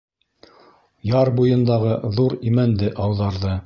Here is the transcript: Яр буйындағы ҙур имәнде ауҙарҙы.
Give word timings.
Яр 1.09 1.31
буйындағы 1.41 1.95
ҙур 2.19 2.39
имәнде 2.53 2.95
ауҙарҙы. 3.07 3.59